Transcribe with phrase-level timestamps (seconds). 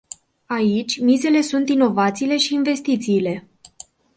[0.45, 3.47] Aici, mizele sunt inovațiile și investițiile.